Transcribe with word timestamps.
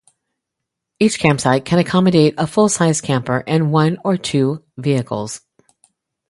Each 0.99 1.19
campsite 1.19 1.63
can 1.63 1.77
accommodate 1.77 2.33
a 2.35 2.47
full-size 2.47 3.01
camper 3.01 3.43
and 3.45 3.71
one 3.71 3.99
or 4.03 4.17
two 4.17 4.63
vehicles. 4.75 5.41